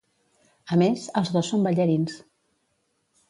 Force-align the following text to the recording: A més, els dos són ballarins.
A 0.75 0.77
més, 0.83 1.03
els 1.21 1.29
dos 1.37 1.51
són 1.53 1.67
ballarins. 1.67 2.15